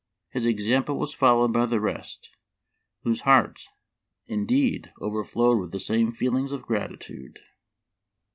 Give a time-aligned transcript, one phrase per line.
[0.31, 2.31] His example was followed by the rest,
[3.03, 3.69] whose hearts,
[4.25, 7.37] indeed, overflowed with the same feelings of gratitude."